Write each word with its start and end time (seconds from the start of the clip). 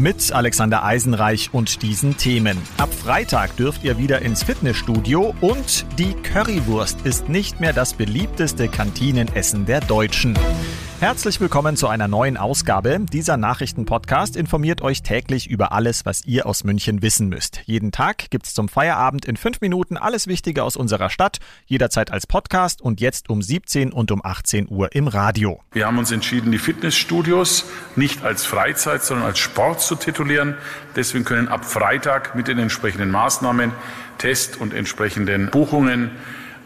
mit 0.00 0.32
Alexander 0.32 0.82
Eisenreich 0.82 1.50
und 1.52 1.82
diesen 1.82 2.16
Themen. 2.16 2.58
Ab 2.78 2.92
Freitag 2.92 3.56
dürft 3.56 3.84
ihr 3.84 3.98
wieder 3.98 4.22
ins 4.22 4.42
Fitnessstudio 4.42 5.34
und 5.40 5.84
die 5.98 6.14
Currywurst 6.14 7.02
ist 7.04 7.28
nicht 7.28 7.60
mehr 7.60 7.72
das 7.72 7.92
beliebteste 7.94 8.68
Kantinenessen 8.68 9.66
der 9.66 9.80
Deutschen. 9.80 10.34
Herzlich 11.00 11.40
willkommen 11.40 11.78
zu 11.78 11.88
einer 11.88 12.08
neuen 12.08 12.36
Ausgabe. 12.36 13.00
Dieser 13.10 13.38
Nachrichtenpodcast 13.38 14.36
informiert 14.36 14.82
euch 14.82 15.02
täglich 15.02 15.48
über 15.48 15.72
alles, 15.72 16.04
was 16.04 16.26
ihr 16.26 16.44
aus 16.44 16.62
München 16.62 17.00
wissen 17.00 17.30
müsst. 17.30 17.62
Jeden 17.64 17.90
Tag 17.90 18.28
gibt's 18.28 18.52
zum 18.52 18.68
Feierabend 18.68 19.24
in 19.24 19.38
fünf 19.38 19.62
Minuten 19.62 19.96
alles 19.96 20.26
Wichtige 20.26 20.62
aus 20.62 20.76
unserer 20.76 21.08
Stadt, 21.08 21.38
jederzeit 21.64 22.12
als 22.12 22.26
Podcast 22.26 22.82
und 22.82 23.00
jetzt 23.00 23.30
um 23.30 23.40
17 23.40 23.94
und 23.94 24.10
um 24.10 24.22
18 24.22 24.68
Uhr 24.68 24.94
im 24.94 25.08
Radio. 25.08 25.62
Wir 25.72 25.86
haben 25.86 25.96
uns 25.96 26.10
entschieden, 26.10 26.52
die 26.52 26.58
Fitnessstudios 26.58 27.64
nicht 27.96 28.22
als 28.22 28.44
Freizeit, 28.44 29.02
sondern 29.02 29.26
als 29.26 29.38
Sport 29.38 29.80
zu 29.80 29.94
titulieren. 29.94 30.58
Deswegen 30.96 31.24
können 31.24 31.48
ab 31.48 31.64
Freitag 31.64 32.34
mit 32.34 32.46
den 32.46 32.58
entsprechenden 32.58 33.10
Maßnahmen, 33.10 33.72
Test 34.18 34.60
und 34.60 34.74
entsprechenden 34.74 35.48
Buchungen 35.50 36.10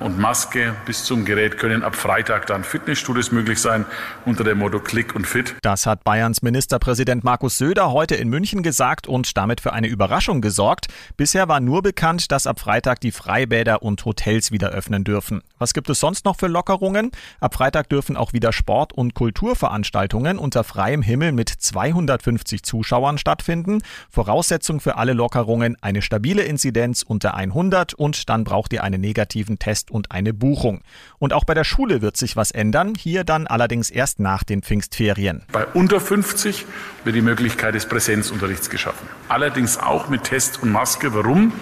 und 0.00 0.18
Maske 0.18 0.74
bis 0.86 1.04
zum 1.04 1.24
Gerät 1.24 1.58
können 1.58 1.82
ab 1.82 1.96
Freitag 1.96 2.46
dann 2.46 2.64
Fitnessstudios 2.64 3.32
möglich 3.32 3.60
sein 3.60 3.84
unter 4.24 4.44
dem 4.44 4.58
Motto 4.58 4.80
Klick 4.80 5.14
und 5.14 5.26
Fit. 5.26 5.54
Das 5.62 5.86
hat 5.86 6.04
Bayerns 6.04 6.42
Ministerpräsident 6.42 7.24
Markus 7.24 7.58
Söder 7.58 7.92
heute 7.92 8.14
in 8.14 8.28
München 8.28 8.62
gesagt 8.62 9.06
und 9.06 9.36
damit 9.36 9.60
für 9.60 9.72
eine 9.72 9.86
Überraschung 9.86 10.40
gesorgt. 10.40 10.88
Bisher 11.16 11.48
war 11.48 11.60
nur 11.60 11.82
bekannt, 11.82 12.32
dass 12.32 12.46
ab 12.46 12.60
Freitag 12.60 13.00
die 13.00 13.12
Freibäder 13.12 13.82
und 13.82 14.04
Hotels 14.04 14.50
wieder 14.50 14.70
öffnen 14.70 15.04
dürfen. 15.04 15.42
Was 15.58 15.74
gibt 15.74 15.88
es 15.88 16.00
sonst 16.00 16.24
noch 16.24 16.36
für 16.36 16.48
Lockerungen? 16.48 17.10
Ab 17.40 17.54
Freitag 17.54 17.88
dürfen 17.88 18.16
auch 18.16 18.32
wieder 18.32 18.52
Sport- 18.52 18.92
und 18.92 19.14
Kulturveranstaltungen 19.14 20.38
unter 20.38 20.64
freiem 20.64 21.02
Himmel 21.02 21.32
mit 21.32 21.48
250 21.48 22.62
Zuschauern 22.62 23.18
stattfinden. 23.18 23.82
Voraussetzung 24.10 24.80
für 24.80 24.96
alle 24.96 25.12
Lockerungen 25.12 25.76
eine 25.80 26.02
stabile 26.02 26.42
Inzidenz 26.42 27.02
unter 27.02 27.34
100 27.34 27.94
und 27.94 28.28
dann 28.28 28.44
braucht 28.44 28.72
ihr 28.72 28.82
einen 28.82 29.00
negativen 29.00 29.58
Test 29.58 29.83
Test 29.84 29.90
und 29.90 30.10
eine 30.10 30.32
Buchung. 30.32 30.80
Und 31.18 31.32
auch 31.32 31.44
bei 31.44 31.54
der 31.54 31.64
Schule 31.64 32.02
wird 32.02 32.16
sich 32.16 32.36
was 32.36 32.50
ändern, 32.50 32.94
hier 32.96 33.24
dann 33.24 33.46
allerdings 33.46 33.90
erst 33.90 34.20
nach 34.20 34.44
den 34.44 34.62
Pfingstferien. 34.62 35.42
Bei 35.52 35.66
unter 35.66 36.00
50 36.00 36.64
wird 37.04 37.16
die 37.16 37.22
Möglichkeit 37.22 37.74
des 37.74 37.86
Präsenzunterrichts 37.86 38.70
geschaffen. 38.70 39.06
Allerdings 39.28 39.78
auch 39.78 40.08
mit 40.08 40.24
Test 40.24 40.62
und 40.62 40.72
Maske. 40.72 41.14
Warum? 41.14 41.52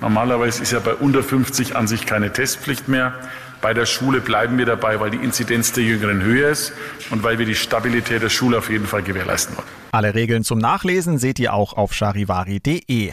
Normalerweise 0.00 0.62
ist 0.62 0.72
ja 0.72 0.80
bei 0.80 0.94
unter 0.94 1.22
50 1.22 1.76
an 1.76 1.86
sich 1.86 2.06
keine 2.06 2.32
Testpflicht 2.32 2.88
mehr. 2.88 3.14
Bei 3.60 3.72
der 3.72 3.86
Schule 3.86 4.20
bleiben 4.20 4.58
wir 4.58 4.66
dabei, 4.66 5.00
weil 5.00 5.10
die 5.10 5.16
Inzidenz 5.16 5.72
der 5.72 5.84
Jüngeren 5.84 6.22
höher 6.22 6.50
ist 6.50 6.74
und 7.10 7.22
weil 7.22 7.38
wir 7.38 7.46
die 7.46 7.54
Stabilität 7.54 8.20
der 8.22 8.28
Schule 8.28 8.58
auf 8.58 8.68
jeden 8.68 8.86
Fall 8.86 9.02
gewährleisten 9.02 9.56
wollen. 9.56 9.66
Alle 9.92 10.14
Regeln 10.14 10.44
zum 10.44 10.58
Nachlesen 10.58 11.18
seht 11.18 11.38
ihr 11.38 11.54
auch 11.54 11.72
auf 11.72 11.94
charivari.de. 11.94 13.12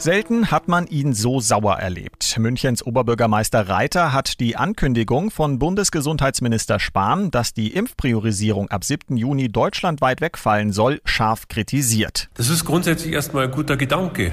Selten 0.00 0.50
hat 0.50 0.66
man 0.66 0.86
ihn 0.86 1.12
so 1.12 1.40
sauer 1.40 1.76
erlebt. 1.76 2.38
Münchens 2.38 2.82
Oberbürgermeister 2.82 3.68
Reiter 3.68 4.14
hat 4.14 4.40
die 4.40 4.56
Ankündigung 4.56 5.30
von 5.30 5.58
Bundesgesundheitsminister 5.58 6.80
Spahn, 6.80 7.30
dass 7.30 7.52
die 7.52 7.74
Impfpriorisierung 7.74 8.70
ab 8.70 8.82
7. 8.82 9.18
Juni 9.18 9.50
deutschlandweit 9.50 10.22
wegfallen 10.22 10.72
soll, 10.72 11.02
scharf 11.04 11.48
kritisiert. 11.48 12.30
Das 12.32 12.48
ist 12.48 12.64
grundsätzlich 12.64 13.12
erstmal 13.12 13.44
ein 13.44 13.50
guter 13.50 13.76
Gedanke. 13.76 14.32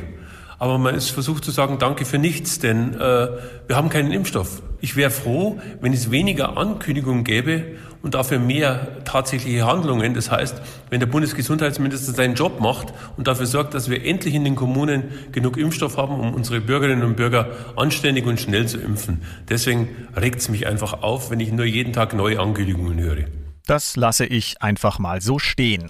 Aber 0.57 0.77
man 0.77 0.95
ist 0.95 1.09
versucht 1.09 1.44
zu 1.44 1.51
sagen, 1.51 1.79
danke 1.79 2.06
für 2.06 2.17
nichts, 2.17 2.59
denn 2.59 2.94
äh, 2.94 3.27
wir 3.67 3.75
haben 3.75 3.89
keinen 3.89 4.13
Impfstoff. 4.13 4.61
Ich 4.79 4.95
wäre 4.95 5.09
froh, 5.09 5.59
wenn 5.81 5.93
es 5.93 6.11
weniger 6.11 6.57
Ankündigungen 6.57 7.23
gäbe 7.23 7.63
und 8.03 8.13
dafür 8.13 8.38
mehr 8.39 9.03
tatsächliche 9.05 9.65
Handlungen. 9.65 10.13
Das 10.13 10.29
heißt, 10.29 10.61
wenn 10.89 10.99
der 10.99 11.07
Bundesgesundheitsminister 11.07 12.13
seinen 12.13 12.35
Job 12.35 12.59
macht 12.59 12.93
und 13.17 13.27
dafür 13.27 13.47
sorgt, 13.47 13.73
dass 13.73 13.89
wir 13.89 14.05
endlich 14.05 14.35
in 14.35 14.43
den 14.43 14.55
Kommunen 14.55 15.05
genug 15.31 15.57
Impfstoff 15.57 15.97
haben, 15.97 16.19
um 16.19 16.33
unsere 16.33 16.61
Bürgerinnen 16.61 17.03
und 17.03 17.15
Bürger 17.15 17.49
anständig 17.75 18.25
und 18.25 18.39
schnell 18.39 18.67
zu 18.67 18.77
impfen. 18.77 19.21
Deswegen 19.49 19.89
regt 20.15 20.39
es 20.39 20.49
mich 20.49 20.67
einfach 20.67 21.01
auf, 21.01 21.31
wenn 21.31 21.39
ich 21.39 21.51
nur 21.51 21.65
jeden 21.65 21.94
Tag 21.94 22.13
neue 22.13 22.39
Ankündigungen 22.39 22.99
höre. 22.99 23.25
Das 23.65 23.95
lasse 23.95 24.25
ich 24.25 24.61
einfach 24.61 24.99
mal 24.99 25.21
so 25.21 25.39
stehen. 25.39 25.89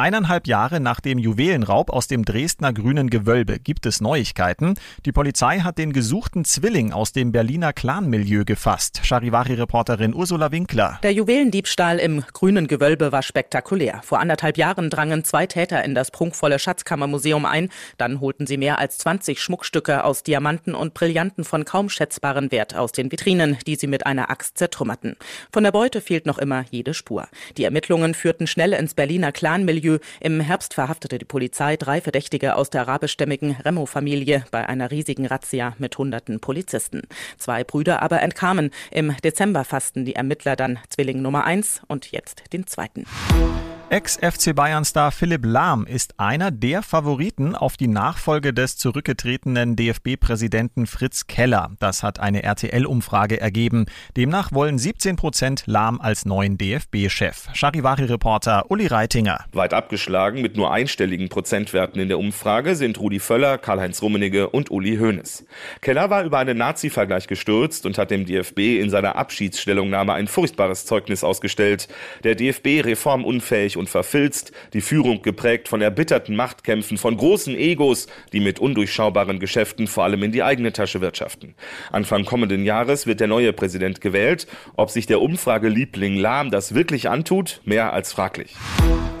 Eineinhalb 0.00 0.46
Jahre 0.46 0.80
nach 0.80 1.00
dem 1.00 1.18
Juwelenraub 1.18 1.90
aus 1.90 2.06
dem 2.08 2.24
Dresdner 2.24 2.72
Grünen 2.72 3.10
Gewölbe 3.10 3.58
gibt 3.58 3.84
es 3.84 4.00
Neuigkeiten. 4.00 4.76
Die 5.04 5.12
Polizei 5.12 5.58
hat 5.58 5.76
den 5.76 5.92
gesuchten 5.92 6.46
Zwilling 6.46 6.90
aus 6.90 7.12
dem 7.12 7.32
Berliner 7.32 7.74
Clanmilieu 7.74 8.46
gefasst. 8.46 9.02
Charivari-Reporterin 9.04 10.14
Ursula 10.14 10.52
Winkler. 10.52 10.98
Der 11.02 11.12
Juwelendiebstahl 11.12 11.98
im 11.98 12.24
Grünen 12.32 12.66
Gewölbe 12.66 13.12
war 13.12 13.22
spektakulär. 13.22 14.00
Vor 14.02 14.20
anderthalb 14.20 14.56
Jahren 14.56 14.88
drangen 14.88 15.22
zwei 15.22 15.44
Täter 15.46 15.84
in 15.84 15.94
das 15.94 16.10
prunkvolle 16.10 16.58
Schatzkammermuseum 16.58 17.44
ein. 17.44 17.68
Dann 17.98 18.22
holten 18.22 18.46
sie 18.46 18.56
mehr 18.56 18.78
als 18.78 18.96
20 18.96 19.38
Schmuckstücke 19.38 20.02
aus 20.04 20.22
Diamanten 20.22 20.74
und 20.74 20.94
Brillanten 20.94 21.44
von 21.44 21.66
kaum 21.66 21.90
schätzbarem 21.90 22.50
Wert 22.52 22.74
aus 22.74 22.92
den 22.92 23.12
Vitrinen, 23.12 23.58
die 23.66 23.76
sie 23.76 23.86
mit 23.86 24.06
einer 24.06 24.30
Axt 24.30 24.56
zertrümmerten. 24.56 25.16
Von 25.52 25.62
der 25.62 25.72
Beute 25.72 26.00
fehlt 26.00 26.24
noch 26.24 26.38
immer 26.38 26.64
jede 26.70 26.94
Spur. 26.94 27.28
Die 27.58 27.64
Ermittlungen 27.64 28.14
führten 28.14 28.46
schnell 28.46 28.72
ins 28.72 28.94
Berliner 28.94 29.30
Clanmilieu 29.30 29.89
Milieu. 29.90 29.98
Im 30.20 30.40
Herbst 30.40 30.74
verhaftete 30.74 31.18
die 31.18 31.24
Polizei 31.24 31.76
drei 31.76 32.00
Verdächtige 32.00 32.56
aus 32.56 32.70
der 32.70 32.82
arabischstämmigen 32.82 33.56
Remo-Familie 33.64 34.44
bei 34.50 34.68
einer 34.68 34.90
riesigen 34.90 35.26
Razzia 35.26 35.74
mit 35.78 35.96
hunderten 35.98 36.40
Polizisten. 36.40 37.02
Zwei 37.38 37.64
Brüder 37.64 38.02
aber 38.02 38.20
entkamen. 38.22 38.70
Im 38.90 39.16
Dezember 39.24 39.64
fassten 39.64 40.04
die 40.04 40.14
Ermittler 40.14 40.56
dann 40.56 40.78
Zwilling 40.88 41.22
Nummer 41.22 41.44
eins 41.44 41.82
und 41.88 42.12
jetzt 42.12 42.52
den 42.52 42.66
zweiten. 42.66 43.04
Ex-FC 43.92 44.54
Bayern-Star 44.54 45.10
Philipp 45.10 45.44
Lahm 45.44 45.84
ist 45.84 46.14
einer 46.20 46.52
der 46.52 46.84
Favoriten 46.84 47.56
auf 47.56 47.76
die 47.76 47.88
Nachfolge 47.88 48.54
des 48.54 48.76
zurückgetretenen 48.76 49.74
DFB-Präsidenten 49.74 50.86
Fritz 50.86 51.26
Keller. 51.26 51.72
Das 51.80 52.04
hat 52.04 52.20
eine 52.20 52.44
RTL-Umfrage 52.44 53.40
ergeben. 53.40 53.86
Demnach 54.16 54.52
wollen 54.52 54.78
17 54.78 55.16
Prozent 55.16 55.64
Lahm 55.66 56.00
als 56.00 56.24
neuen 56.24 56.56
DFB-Chef. 56.56 57.48
Charivari-Reporter 57.52 58.70
Uli 58.70 58.86
Reitinger. 58.86 59.44
Weit 59.54 59.74
abgeschlagen 59.74 60.40
mit 60.40 60.56
nur 60.56 60.72
einstelligen 60.72 61.28
Prozentwerten 61.28 62.00
in 62.00 62.06
der 62.06 62.20
Umfrage 62.20 62.76
sind 62.76 63.00
Rudi 63.00 63.18
Völler, 63.18 63.58
Karl-Heinz 63.58 64.02
Rummenigge 64.02 64.50
und 64.50 64.70
Uli 64.70 64.98
Hoeneß. 64.98 65.46
Keller 65.80 66.10
war 66.10 66.22
über 66.22 66.38
einen 66.38 66.58
Nazi-Vergleich 66.58 67.26
gestürzt 67.26 67.84
und 67.86 67.98
hat 67.98 68.12
dem 68.12 68.24
DFB 68.24 68.78
in 68.80 68.88
seiner 68.88 69.16
Abschiedsstellungnahme 69.16 70.12
ein 70.12 70.28
furchtbares 70.28 70.86
Zeugnis 70.86 71.24
ausgestellt. 71.24 71.88
Der 72.22 72.36
DFB 72.36 72.84
reformunfähig 72.84 73.79
und 73.80 73.90
verfilzt, 73.90 74.52
die 74.72 74.80
Führung 74.80 75.22
geprägt 75.22 75.66
von 75.66 75.80
erbitterten 75.82 76.36
Machtkämpfen, 76.36 76.98
von 76.98 77.16
großen 77.16 77.56
Egos, 77.56 78.06
die 78.32 78.38
mit 78.38 78.60
undurchschaubaren 78.60 79.40
Geschäften 79.40 79.88
vor 79.88 80.04
allem 80.04 80.22
in 80.22 80.30
die 80.30 80.44
eigene 80.44 80.72
Tasche 80.72 81.00
wirtschaften. 81.00 81.56
Anfang 81.90 82.24
kommenden 82.24 82.64
Jahres 82.64 83.08
wird 83.08 83.18
der 83.18 83.26
neue 83.26 83.52
Präsident 83.52 84.00
gewählt. 84.00 84.46
Ob 84.76 84.90
sich 84.90 85.06
der 85.06 85.20
Umfrageliebling 85.20 86.16
Lahm 86.16 86.52
das 86.52 86.74
wirklich 86.74 87.08
antut, 87.08 87.60
mehr 87.64 87.92
als 87.92 88.12
fraglich. 88.12 88.54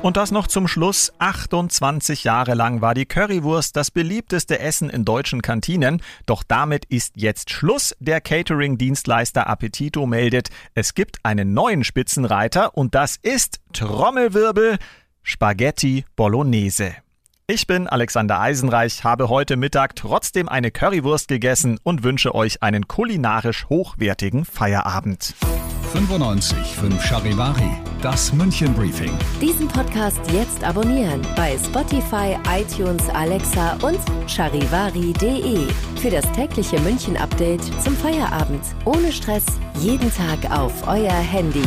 Und 0.02 0.16
das 0.16 0.30
noch 0.30 0.46
zum 0.46 0.66
Schluss. 0.66 1.12
28 1.18 2.24
Jahre 2.24 2.54
lang 2.54 2.80
war 2.80 2.94
die 2.94 3.04
Currywurst 3.04 3.76
das 3.76 3.90
beliebteste 3.90 4.58
Essen 4.58 4.88
in 4.88 5.04
deutschen 5.04 5.42
Kantinen. 5.42 6.02
Doch 6.24 6.42
damit 6.42 6.86
ist 6.86 7.12
jetzt 7.16 7.50
Schluss. 7.50 7.94
Der 8.00 8.20
Catering-Dienstleister 8.20 9.46
Appetito 9.46 10.06
meldet, 10.06 10.48
es 10.74 10.94
gibt 10.94 11.18
einen 11.22 11.52
neuen 11.52 11.84
Spitzenreiter 11.84 12.76
und 12.76 12.94
das 12.94 13.16
ist 13.20 13.59
Trommelwirbel 13.72 14.78
Spaghetti 15.22 16.04
Bolognese. 16.16 16.94
Ich 17.46 17.66
bin 17.66 17.88
Alexander 17.88 18.40
Eisenreich, 18.40 19.02
habe 19.02 19.28
heute 19.28 19.56
Mittag 19.56 19.96
trotzdem 19.96 20.48
eine 20.48 20.70
Currywurst 20.70 21.28
gegessen 21.28 21.78
und 21.82 22.04
wünsche 22.04 22.34
euch 22.34 22.62
einen 22.62 22.86
kulinarisch 22.86 23.66
hochwertigen 23.68 24.44
Feierabend. 24.44 25.34
95 25.92 26.56
5 26.56 27.04
Charivari, 27.04 27.70
das 28.00 28.32
München 28.32 28.72
Briefing. 28.74 29.10
Diesen 29.40 29.66
Podcast 29.66 30.20
jetzt 30.32 30.62
abonnieren 30.62 31.20
bei 31.34 31.58
Spotify, 31.58 32.38
iTunes, 32.48 33.08
Alexa 33.08 33.76
und 33.82 33.98
charivari.de. 34.28 35.66
Für 36.00 36.10
das 36.10 36.30
tägliche 36.32 36.78
München 36.80 37.16
Update 37.16 37.64
zum 37.82 37.96
Feierabend. 37.96 38.62
Ohne 38.84 39.10
Stress, 39.10 39.44
jeden 39.80 40.12
Tag 40.14 40.56
auf 40.56 40.86
euer 40.86 41.10
Handy. 41.10 41.66